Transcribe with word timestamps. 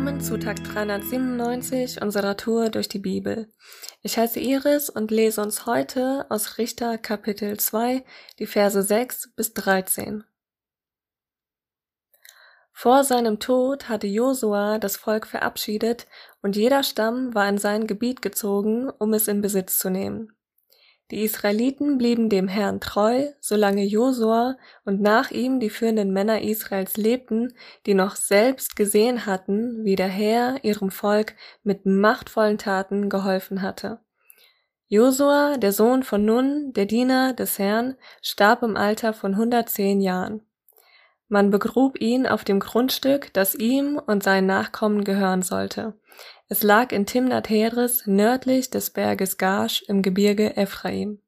Willkommen 0.00 0.22
zu 0.22 0.38
Tag 0.38 0.64
397 0.64 2.00
unserer 2.00 2.34
Tour 2.34 2.70
durch 2.70 2.88
die 2.88 2.98
Bibel. 2.98 3.52
Ich 4.00 4.16
heiße 4.16 4.40
Iris 4.40 4.88
und 4.88 5.10
lese 5.10 5.42
uns 5.42 5.66
heute 5.66 6.24
aus 6.30 6.56
Richter 6.56 6.96
Kapitel 6.96 7.60
2 7.60 8.02
die 8.38 8.46
Verse 8.46 8.82
6 8.82 9.34
bis 9.36 9.52
13. 9.52 10.24
Vor 12.72 13.04
seinem 13.04 13.40
Tod 13.40 13.90
hatte 13.90 14.06
Josua 14.06 14.78
das 14.78 14.96
Volk 14.96 15.26
verabschiedet 15.26 16.06
und 16.40 16.56
jeder 16.56 16.82
Stamm 16.82 17.34
war 17.34 17.46
in 17.50 17.58
sein 17.58 17.86
Gebiet 17.86 18.22
gezogen, 18.22 18.88
um 18.88 19.12
es 19.12 19.28
in 19.28 19.42
Besitz 19.42 19.78
zu 19.78 19.90
nehmen. 19.90 20.32
Die 21.10 21.24
Israeliten 21.24 21.98
blieben 21.98 22.28
dem 22.28 22.46
Herrn 22.46 22.80
treu, 22.80 23.26
solange 23.40 23.82
Josua 23.82 24.56
und 24.84 25.00
nach 25.00 25.32
ihm 25.32 25.58
die 25.58 25.70
führenden 25.70 26.12
Männer 26.12 26.42
Israels 26.42 26.96
lebten, 26.96 27.52
die 27.86 27.94
noch 27.94 28.14
selbst 28.14 28.76
gesehen 28.76 29.26
hatten, 29.26 29.84
wie 29.84 29.96
der 29.96 30.08
Herr 30.08 30.62
ihrem 30.62 30.90
Volk 30.90 31.34
mit 31.64 31.84
machtvollen 31.84 32.58
Taten 32.58 33.08
geholfen 33.08 33.60
hatte. 33.60 34.00
Josua, 34.86 35.56
der 35.56 35.72
Sohn 35.72 36.04
von 36.04 36.24
Nun, 36.24 36.72
der 36.72 36.86
Diener 36.86 37.32
des 37.32 37.58
Herrn, 37.58 37.96
starb 38.22 38.62
im 38.62 38.76
Alter 38.76 39.12
von 39.12 39.32
110 39.34 40.00
Jahren. 40.00 40.42
Man 41.28 41.50
begrub 41.50 42.00
ihn 42.00 42.26
auf 42.26 42.42
dem 42.44 42.58
Grundstück, 42.58 43.32
das 43.32 43.54
ihm 43.54 44.00
und 44.04 44.24
seinen 44.24 44.46
Nachkommen 44.46 45.04
gehören 45.04 45.42
sollte. 45.42 45.94
Es 46.52 46.64
lag 46.64 46.90
in 46.90 47.06
Timnat 47.06 47.48
Heres 47.48 48.08
nördlich 48.08 48.70
des 48.70 48.90
Berges 48.90 49.38
Gash 49.38 49.82
im 49.82 50.02
Gebirge 50.02 50.56
Ephraim. 50.56 51.22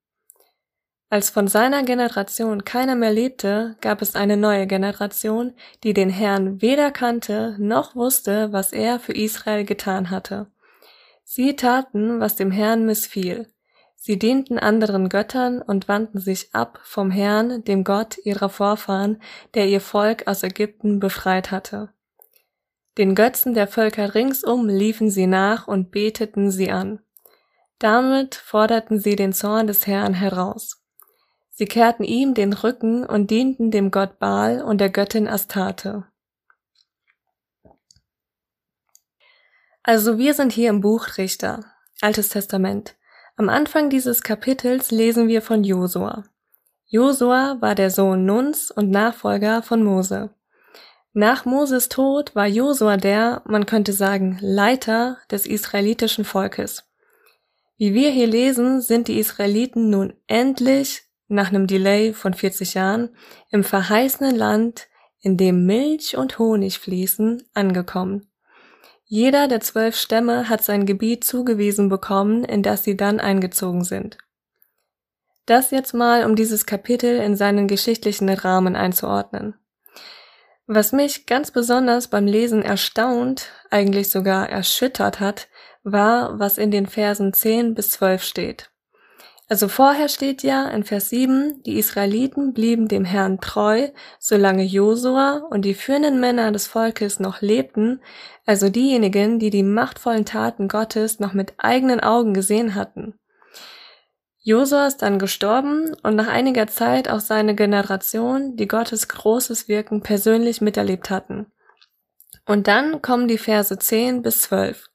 Als 1.10 1.30
von 1.30 1.46
seiner 1.46 1.84
Generation 1.84 2.64
keiner 2.64 2.96
mehr 2.96 3.12
lebte, 3.12 3.76
gab 3.80 4.02
es 4.02 4.16
eine 4.16 4.36
neue 4.36 4.66
Generation, 4.66 5.54
die 5.84 5.94
den 5.94 6.10
Herrn 6.10 6.60
weder 6.60 6.90
kannte 6.90 7.54
noch 7.60 7.94
wusste, 7.94 8.52
was 8.52 8.72
er 8.72 8.98
für 8.98 9.12
Israel 9.12 9.64
getan 9.64 10.10
hatte. 10.10 10.50
Sie 11.22 11.54
taten, 11.54 12.18
was 12.18 12.34
dem 12.34 12.50
Herrn 12.50 12.84
missfiel. 12.84 13.46
Sie 13.94 14.18
dienten 14.18 14.58
anderen 14.58 15.08
Göttern 15.08 15.62
und 15.62 15.86
wandten 15.86 16.18
sich 16.18 16.52
ab 16.52 16.80
vom 16.82 17.12
Herrn, 17.12 17.62
dem 17.62 17.84
Gott 17.84 18.18
ihrer 18.24 18.48
Vorfahren, 18.48 19.22
der 19.54 19.68
ihr 19.68 19.80
Volk 19.80 20.26
aus 20.26 20.42
Ägypten 20.42 20.98
befreit 20.98 21.52
hatte. 21.52 21.90
Den 22.98 23.14
Götzen 23.14 23.54
der 23.54 23.68
Völker 23.68 24.14
ringsum 24.14 24.68
liefen 24.68 25.10
sie 25.10 25.26
nach 25.26 25.66
und 25.66 25.90
beteten 25.90 26.50
sie 26.50 26.70
an. 26.70 27.00
Damit 27.78 28.34
forderten 28.34 28.98
sie 28.98 29.16
den 29.16 29.32
Zorn 29.32 29.66
des 29.66 29.86
Herrn 29.86 30.14
heraus. 30.14 30.84
Sie 31.50 31.66
kehrten 31.66 32.04
ihm 32.04 32.34
den 32.34 32.52
Rücken 32.52 33.04
und 33.04 33.30
dienten 33.30 33.70
dem 33.70 33.90
Gott 33.90 34.18
Baal 34.18 34.62
und 34.62 34.78
der 34.80 34.90
Göttin 34.90 35.26
Astarte. 35.26 36.06
Also 39.82 40.18
wir 40.18 40.34
sind 40.34 40.52
hier 40.52 40.70
im 40.70 40.80
Buch 40.80 41.18
Richter, 41.18 41.64
Altes 42.00 42.28
Testament. 42.28 42.94
Am 43.36 43.48
Anfang 43.48 43.90
dieses 43.90 44.22
Kapitels 44.22 44.90
lesen 44.90 45.28
wir 45.28 45.42
von 45.42 45.64
Josua. 45.64 46.24
Josua 46.86 47.56
war 47.60 47.74
der 47.74 47.90
Sohn 47.90 48.26
Nuns 48.26 48.70
und 48.70 48.90
Nachfolger 48.90 49.62
von 49.62 49.82
Mose. 49.82 50.30
Nach 51.14 51.44
Moses 51.44 51.90
Tod 51.90 52.34
war 52.34 52.46
Josua 52.46 52.96
der, 52.96 53.42
man 53.44 53.66
könnte 53.66 53.92
sagen, 53.92 54.38
Leiter 54.40 55.18
des 55.30 55.46
israelitischen 55.46 56.24
Volkes. 56.24 56.84
Wie 57.76 57.92
wir 57.92 58.10
hier 58.10 58.26
lesen, 58.26 58.80
sind 58.80 59.08
die 59.08 59.18
Israeliten 59.18 59.90
nun 59.90 60.14
endlich, 60.26 61.02
nach 61.28 61.48
einem 61.48 61.66
Delay 61.66 62.14
von 62.14 62.32
40 62.32 62.74
Jahren, 62.74 63.10
im 63.50 63.62
verheißenen 63.62 64.34
Land, 64.34 64.88
in 65.20 65.36
dem 65.36 65.66
Milch 65.66 66.16
und 66.16 66.38
Honig 66.38 66.78
fließen, 66.78 67.42
angekommen. 67.52 68.28
Jeder 69.04 69.48
der 69.48 69.60
zwölf 69.60 69.96
Stämme 69.96 70.48
hat 70.48 70.64
sein 70.64 70.86
Gebiet 70.86 71.24
zugewiesen 71.24 71.90
bekommen, 71.90 72.44
in 72.44 72.62
das 72.62 72.84
sie 72.84 72.96
dann 72.96 73.20
eingezogen 73.20 73.84
sind. 73.84 74.16
Das 75.44 75.70
jetzt 75.72 75.92
mal, 75.92 76.24
um 76.24 76.36
dieses 76.36 76.64
Kapitel 76.64 77.18
in 77.18 77.36
seinen 77.36 77.68
geschichtlichen 77.68 78.30
Rahmen 78.30 78.76
einzuordnen. 78.76 79.54
Was 80.74 80.92
mich 80.92 81.26
ganz 81.26 81.50
besonders 81.50 82.08
beim 82.08 82.26
Lesen 82.26 82.62
erstaunt, 82.62 83.50
eigentlich 83.70 84.10
sogar 84.10 84.48
erschüttert 84.48 85.20
hat, 85.20 85.48
war, 85.82 86.38
was 86.38 86.56
in 86.56 86.70
den 86.70 86.86
Versen 86.86 87.34
10 87.34 87.74
bis 87.74 87.90
12 87.90 88.22
steht. 88.22 88.70
Also 89.50 89.68
vorher 89.68 90.08
steht 90.08 90.42
ja 90.42 90.66
in 90.70 90.82
Vers 90.82 91.10
7, 91.10 91.62
die 91.64 91.78
Israeliten 91.78 92.54
blieben 92.54 92.88
dem 92.88 93.04
Herrn 93.04 93.38
treu, 93.38 93.88
solange 94.18 94.62
Josua 94.62 95.46
und 95.50 95.66
die 95.66 95.74
führenden 95.74 96.20
Männer 96.20 96.52
des 96.52 96.68
Volkes 96.68 97.20
noch 97.20 97.42
lebten, 97.42 98.00
also 98.46 98.70
diejenigen, 98.70 99.38
die 99.38 99.50
die 99.50 99.62
machtvollen 99.62 100.24
Taten 100.24 100.68
Gottes 100.68 101.20
noch 101.20 101.34
mit 101.34 101.52
eigenen 101.58 102.00
Augen 102.00 102.32
gesehen 102.32 102.74
hatten. 102.74 103.18
Josua 104.44 104.88
ist 104.88 105.02
dann 105.02 105.20
gestorben 105.20 105.94
und 106.02 106.16
nach 106.16 106.26
einiger 106.26 106.66
Zeit 106.66 107.08
auch 107.08 107.20
seine 107.20 107.54
Generation, 107.54 108.56
die 108.56 108.66
Gottes 108.66 109.06
großes 109.06 109.68
Wirken 109.68 110.02
persönlich 110.02 110.60
miterlebt 110.60 111.10
hatten. 111.10 111.46
Und 112.44 112.66
dann 112.66 113.02
kommen 113.02 113.28
die 113.28 113.38
Verse 113.38 113.78
10 113.78 114.22
bis 114.22 114.42
12. 114.42 114.88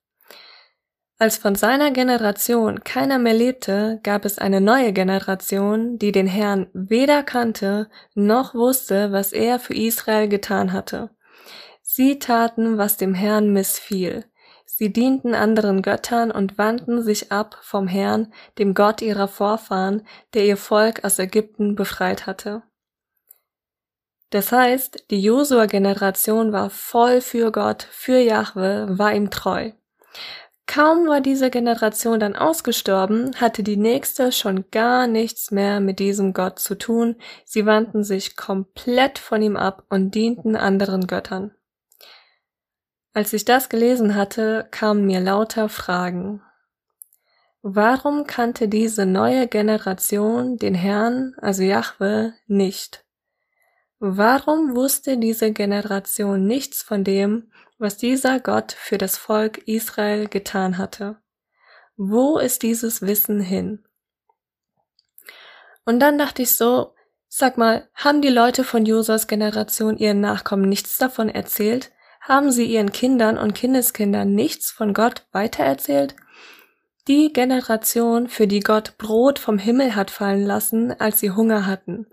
Als 1.18 1.38
von 1.38 1.56
seiner 1.56 1.91
Generation 1.91 2.84
keiner 2.84 3.19
mehr 3.19 3.34
lebte, 3.34 4.02
gab 4.03 4.25
es 4.25 4.38
eine 4.38 4.59
neue 4.59 4.91
Generation, 4.91 5.97
die 5.97 6.12
den 6.12 6.28
Herrn 6.28 6.68
weder 6.74 7.24
kannte 7.24 7.90
noch 8.14 8.53
wusste, 8.53 9.14
was 9.14 9.31
er 9.31 9.59
für 9.59 9.74
Israel 9.74 10.28
getan 10.28 10.74
hatte. 10.74 11.09
Sie 11.81 12.19
taten, 12.19 12.78
was 12.78 12.97
dem 12.97 13.14
Herrn 13.14 13.52
missfiel. 13.52 14.25
Sie 14.69 14.91
dienten 14.91 15.33
anderen 15.33 15.81
Göttern 15.81 16.29
und 16.29 16.57
wandten 16.57 17.01
sich 17.01 17.31
ab 17.31 17.57
vom 17.61 17.88
Herrn, 17.88 18.31
dem 18.59 18.73
Gott 18.73 19.01
ihrer 19.01 19.29
Vorfahren, 19.29 20.05
der 20.33 20.45
ihr 20.45 20.57
Volk 20.57 21.05
aus 21.05 21.17
Ägypten 21.17 21.75
befreit 21.75 22.28
hatte. 22.28 22.63
Das 24.29 24.51
heißt, 24.51 25.05
die 25.09 25.22
Josua-Generation 25.22 26.51
war 26.51 26.69
voll 26.69 27.22
für 27.22 27.51
Gott, 27.53 27.88
für 27.89 28.19
Jahwe, 28.19 28.88
war 28.89 29.16
ihm 29.16 29.31
treu. 29.31 29.72
Kaum 30.67 31.07
war 31.07 31.22
diese 31.22 31.49
Generation 31.49 32.19
dann 32.19 32.35
ausgestorben, 32.35 33.39
hatte 33.39 33.63
die 33.63 33.78
nächste 33.78 34.34
schon 34.34 34.66
gar 34.69 35.07
nichts 35.07 35.49
mehr 35.49 35.79
mit 35.79 35.99
diesem 35.99 36.34
Gott 36.34 36.59
zu 36.59 36.78
tun, 36.78 37.16
sie 37.45 37.66
wandten 37.66 38.03
sich 38.03 38.35
komplett 38.35 39.17
von 39.17 39.41
ihm 39.41 39.55
ab 39.55 39.85
und 39.89 40.13
dienten 40.13 40.57
anderen 40.57 41.07
Göttern. 41.07 41.56
Als 43.17 43.33
ich 43.33 43.45
das 43.45 43.67
gelesen 43.69 44.13
hatte, 44.13 44.67
kamen 44.69 45.07
mir 45.07 45.19
lauter 45.19 45.69
Fragen. 45.69 46.44
Warum 47.63 48.28
kannte 48.28 48.67
diese 48.67 49.07
neue 49.07 49.47
Generation 49.47 50.57
den 50.57 50.75
Herrn, 50.75 51.33
also 51.41 51.63
Jahwe, 51.63 52.35
nicht? 52.45 53.05
Warum 53.97 54.75
wusste 54.75 55.17
diese 55.17 55.51
Generation 55.51 56.45
nichts 56.45 56.83
von 56.83 57.03
dem, 57.03 57.51
was 57.79 57.97
dieser 57.97 58.39
Gott 58.39 58.73
für 58.73 59.00
das 59.00 59.17
Volk 59.17 59.67
Israel 59.67 60.28
getan 60.28 60.78
hatte. 60.78 61.17
Wo 61.95 62.38
ist 62.38 62.61
dieses 62.61 63.01
Wissen 63.01 63.39
hin? 63.39 63.84
Und 65.85 66.01
dann 66.01 66.19
dachte 66.19 66.44
ich 66.44 66.55
so, 66.55 66.94
sag 67.28 67.57
mal, 67.57 67.89
haben 67.95 68.22
die 68.22 68.29
Leute 68.29 68.63
von 68.63 68.85
Josas 68.85 69.25
Generation 69.25 69.97
ihren 69.97 70.22
Nachkommen 70.22 70.69
nichts 70.69 70.99
davon 70.99 71.29
erzählt? 71.29 71.91
Haben 72.27 72.51
sie 72.51 72.65
ihren 72.65 72.91
Kindern 72.91 73.38
und 73.38 73.53
Kindeskindern 73.53 74.35
nichts 74.35 74.69
von 74.69 74.93
Gott 74.93 75.25
weitererzählt? 75.31 76.13
Die 77.07 77.31
Generation, 77.31 78.27
für 78.27 78.47
die 78.47 78.59
Gott 78.59 78.97
Brot 78.97 79.39
vom 79.39 79.57
Himmel 79.57 79.95
hat 79.95 80.11
fallen 80.11 80.45
lassen, 80.45 80.91
als 80.91 81.21
sie 81.21 81.31
Hunger 81.31 81.66
hatten, 81.66 82.05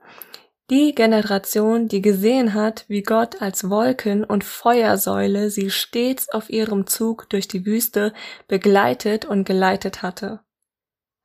die 0.70 0.94
Generation, 0.94 1.88
die 1.88 2.00
gesehen 2.00 2.54
hat, 2.54 2.84
wie 2.86 3.02
Gott 3.02 3.42
als 3.42 3.68
Wolken- 3.68 4.22
und 4.22 4.44
Feuersäule 4.44 5.50
sie 5.50 5.68
stets 5.68 6.28
auf 6.28 6.48
ihrem 6.48 6.86
Zug 6.86 7.28
durch 7.28 7.48
die 7.48 7.66
Wüste 7.66 8.14
begleitet 8.46 9.24
und 9.24 9.44
geleitet 9.44 10.02
hatte. 10.02 10.44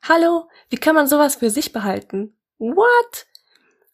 Hallo, 0.01 0.49
wie 0.69 0.77
kann 0.77 0.95
man 0.95 1.07
sowas 1.07 1.35
für 1.35 1.51
sich 1.51 1.71
behalten? 1.71 2.35
What? 2.57 3.27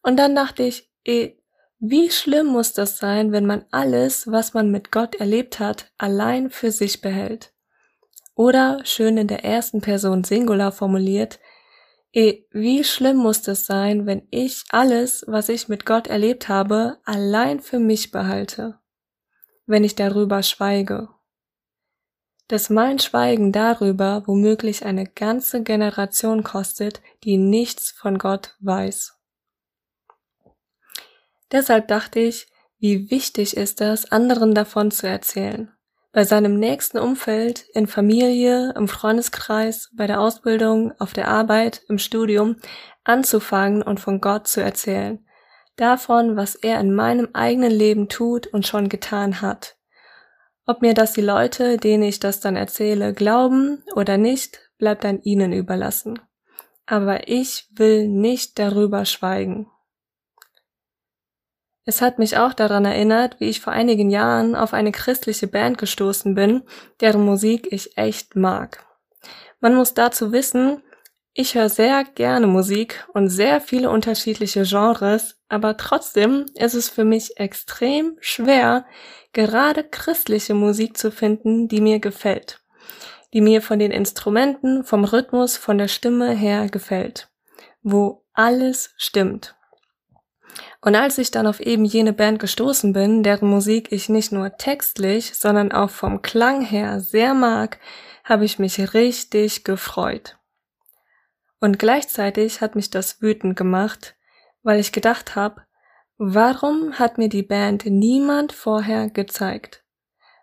Und 0.02 0.16
dann 0.16 0.34
dachte 0.34 0.62
ich, 0.62 0.90
eh, 1.04 1.36
wie 1.78 2.10
schlimm 2.10 2.46
muss 2.46 2.72
das 2.72 2.98
sein, 2.98 3.32
wenn 3.32 3.46
man 3.46 3.64
alles, 3.70 4.30
was 4.30 4.54
man 4.54 4.70
mit 4.70 4.90
Gott 4.90 5.16
erlebt 5.16 5.58
hat, 5.58 5.92
allein 5.98 6.50
für 6.50 6.70
sich 6.70 7.00
behält? 7.00 7.52
Oder, 8.34 8.84
schön 8.84 9.16
in 9.16 9.28
der 9.28 9.44
ersten 9.44 9.80
Person 9.80 10.24
Singular 10.24 10.72
formuliert, 10.72 11.38
wie 12.12 12.82
schlimm 12.82 13.18
muss 13.18 13.42
das 13.42 13.66
sein, 13.66 14.06
wenn 14.06 14.26
ich 14.30 14.64
alles, 14.70 15.24
was 15.26 15.50
ich 15.50 15.68
mit 15.68 15.84
Gott 15.84 16.06
erlebt 16.06 16.48
habe, 16.48 16.98
allein 17.04 17.60
für 17.60 17.78
mich 17.78 18.10
behalte, 18.10 18.78
wenn 19.66 19.84
ich 19.84 19.96
darüber 19.96 20.42
schweige. 20.42 21.10
Dass 22.48 22.70
mein 22.70 22.98
Schweigen 23.00 23.52
darüber 23.52 24.22
womöglich 24.26 24.86
eine 24.86 25.06
ganze 25.06 25.62
Generation 25.62 26.42
kostet, 26.42 27.02
die 27.24 27.36
nichts 27.36 27.90
von 27.90 28.16
Gott 28.18 28.56
weiß. 28.60 29.15
Deshalb 31.52 31.88
dachte 31.88 32.20
ich, 32.20 32.48
wie 32.78 33.10
wichtig 33.10 33.56
ist 33.56 33.80
es, 33.80 34.10
anderen 34.12 34.54
davon 34.54 34.90
zu 34.90 35.06
erzählen. 35.08 35.72
bei 36.16 36.24
seinem 36.24 36.58
nächsten 36.58 36.96
Umfeld, 36.96 37.66
in 37.74 37.86
Familie, 37.86 38.72
im 38.74 38.88
Freundeskreis, 38.88 39.90
bei 39.94 40.06
der 40.06 40.18
Ausbildung, 40.18 40.94
auf 40.98 41.12
der 41.12 41.28
Arbeit, 41.28 41.82
im 41.90 41.98
Studium 41.98 42.56
anzufangen 43.04 43.82
und 43.82 44.00
von 44.00 44.22
Gott 44.22 44.48
zu 44.48 44.62
erzählen. 44.62 45.22
Davon, 45.76 46.34
was 46.34 46.54
er 46.54 46.80
in 46.80 46.94
meinem 46.94 47.28
eigenen 47.34 47.70
Leben 47.70 48.08
tut 48.08 48.46
und 48.46 48.66
schon 48.66 48.88
getan 48.88 49.42
hat. 49.42 49.76
Ob 50.64 50.80
mir 50.80 50.94
das 50.94 51.12
die 51.12 51.20
Leute, 51.20 51.76
denen 51.76 52.04
ich 52.04 52.18
das 52.18 52.40
dann 52.40 52.56
erzähle, 52.56 53.12
glauben 53.12 53.84
oder 53.94 54.16
nicht, 54.16 54.58
bleibt 54.78 55.04
an 55.04 55.20
ihnen 55.20 55.52
überlassen. 55.52 56.18
Aber 56.86 57.28
ich 57.28 57.68
will 57.74 58.08
nicht 58.08 58.58
darüber 58.58 59.04
schweigen. 59.04 59.70
Es 61.88 62.02
hat 62.02 62.18
mich 62.18 62.36
auch 62.36 62.52
daran 62.52 62.84
erinnert, 62.84 63.38
wie 63.38 63.48
ich 63.48 63.60
vor 63.60 63.72
einigen 63.72 64.10
Jahren 64.10 64.56
auf 64.56 64.74
eine 64.74 64.90
christliche 64.90 65.46
Band 65.46 65.78
gestoßen 65.78 66.34
bin, 66.34 66.64
deren 67.00 67.24
Musik 67.24 67.68
ich 67.70 67.96
echt 67.96 68.34
mag. 68.34 68.84
Man 69.60 69.76
muss 69.76 69.94
dazu 69.94 70.32
wissen, 70.32 70.82
ich 71.32 71.54
höre 71.54 71.68
sehr 71.68 72.02
gerne 72.02 72.48
Musik 72.48 73.06
und 73.12 73.28
sehr 73.28 73.60
viele 73.60 73.90
unterschiedliche 73.90 74.64
Genres, 74.64 75.36
aber 75.48 75.76
trotzdem 75.76 76.46
ist 76.54 76.74
es 76.74 76.88
für 76.88 77.04
mich 77.04 77.38
extrem 77.38 78.16
schwer, 78.20 78.84
gerade 79.32 79.84
christliche 79.84 80.54
Musik 80.54 80.96
zu 80.96 81.12
finden, 81.12 81.68
die 81.68 81.80
mir 81.80 82.00
gefällt, 82.00 82.64
die 83.32 83.40
mir 83.40 83.62
von 83.62 83.78
den 83.78 83.92
Instrumenten, 83.92 84.82
vom 84.82 85.04
Rhythmus, 85.04 85.56
von 85.56 85.78
der 85.78 85.88
Stimme 85.88 86.30
her 86.30 86.68
gefällt, 86.68 87.28
wo 87.82 88.24
alles 88.32 88.94
stimmt. 88.96 89.55
Und 90.86 90.94
als 90.94 91.18
ich 91.18 91.32
dann 91.32 91.48
auf 91.48 91.58
eben 91.58 91.84
jene 91.84 92.12
Band 92.12 92.38
gestoßen 92.38 92.92
bin, 92.92 93.24
deren 93.24 93.50
Musik 93.50 93.90
ich 93.90 94.08
nicht 94.08 94.30
nur 94.30 94.56
textlich, 94.56 95.34
sondern 95.34 95.72
auch 95.72 95.90
vom 95.90 96.22
Klang 96.22 96.60
her 96.60 97.00
sehr 97.00 97.34
mag, 97.34 97.80
habe 98.22 98.44
ich 98.44 98.60
mich 98.60 98.94
richtig 98.94 99.64
gefreut. 99.64 100.38
Und 101.58 101.80
gleichzeitig 101.80 102.60
hat 102.60 102.76
mich 102.76 102.88
das 102.88 103.20
wütend 103.20 103.56
gemacht, 103.56 104.14
weil 104.62 104.78
ich 104.78 104.92
gedacht 104.92 105.34
habe, 105.34 105.62
warum 106.18 107.00
hat 107.00 107.18
mir 107.18 107.28
die 107.28 107.42
Band 107.42 107.86
niemand 107.86 108.52
vorher 108.52 109.10
gezeigt? 109.10 109.82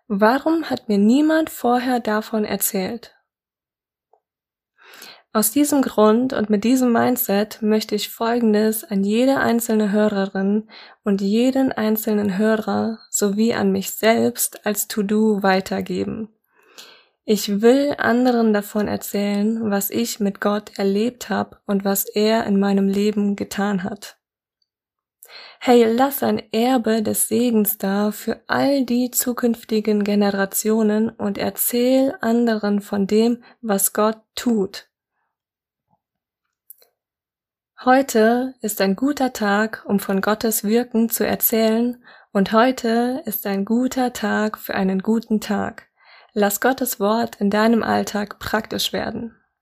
Warum 0.08 0.68
hat 0.68 0.90
mir 0.90 0.98
niemand 0.98 1.48
vorher 1.48 2.00
davon 2.00 2.44
erzählt? 2.44 3.13
Aus 5.36 5.50
diesem 5.50 5.82
Grund 5.82 6.32
und 6.32 6.48
mit 6.48 6.62
diesem 6.62 6.92
Mindset 6.92 7.60
möchte 7.60 7.96
ich 7.96 8.08
Folgendes 8.08 8.84
an 8.84 9.02
jede 9.02 9.38
einzelne 9.38 9.90
Hörerin 9.90 10.68
und 11.02 11.20
jeden 11.20 11.72
einzelnen 11.72 12.38
Hörer 12.38 13.00
sowie 13.10 13.52
an 13.52 13.72
mich 13.72 13.90
selbst 13.90 14.64
als 14.64 14.86
To-Do 14.86 15.42
weitergeben. 15.42 16.28
Ich 17.24 17.60
will 17.62 17.96
anderen 17.98 18.52
davon 18.52 18.86
erzählen, 18.86 19.72
was 19.72 19.90
ich 19.90 20.20
mit 20.20 20.40
Gott 20.40 20.78
erlebt 20.78 21.30
habe 21.30 21.56
und 21.66 21.84
was 21.84 22.04
er 22.04 22.46
in 22.46 22.60
meinem 22.60 22.86
Leben 22.86 23.34
getan 23.34 23.82
hat. 23.82 24.18
Hey, 25.58 25.82
lass 25.82 26.22
ein 26.22 26.40
Erbe 26.52 27.02
des 27.02 27.26
Segens 27.26 27.76
da 27.76 28.12
für 28.12 28.40
all 28.46 28.84
die 28.84 29.10
zukünftigen 29.10 30.04
Generationen 30.04 31.10
und 31.10 31.38
erzähl 31.38 32.14
anderen 32.20 32.80
von 32.80 33.08
dem, 33.08 33.42
was 33.62 33.92
Gott 33.94 34.18
tut. 34.36 34.93
Heute 37.84 38.54
ist 38.62 38.80
ein 38.80 38.96
guter 38.96 39.34
Tag, 39.34 39.84
um 39.84 40.00
von 40.00 40.22
Gottes 40.22 40.64
Wirken 40.64 41.10
zu 41.10 41.26
erzählen, 41.26 42.02
und 42.32 42.52
heute 42.52 43.20
ist 43.26 43.46
ein 43.46 43.66
guter 43.66 44.14
Tag 44.14 44.56
für 44.56 44.74
einen 44.74 45.00
guten 45.00 45.42
Tag. 45.42 45.88
Lass 46.32 46.62
Gottes 46.62 46.98
Wort 46.98 47.36
in 47.42 47.50
deinem 47.50 47.82
Alltag 47.82 48.38
praktisch 48.38 48.94
werden. 48.94 49.36